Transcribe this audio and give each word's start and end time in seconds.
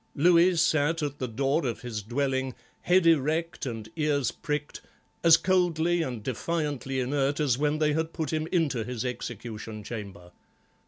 Louis 0.15 0.59
sat 0.59 1.03
at 1.03 1.19
the 1.19 1.27
door 1.27 1.63
of 1.63 1.81
his 1.81 2.01
dwelling, 2.01 2.55
head 2.81 3.05
erect 3.05 3.67
and 3.67 3.87
ears 3.95 4.31
pricked, 4.31 4.81
as 5.23 5.37
coldly 5.37 6.01
and 6.01 6.23
defiantly 6.23 6.99
inert 6.99 7.39
as 7.39 7.59
when 7.59 7.77
they 7.77 7.93
had 7.93 8.11
put 8.11 8.33
him 8.33 8.47
into 8.51 8.83
his 8.83 9.05
execution 9.05 9.83
chamber. 9.83 10.31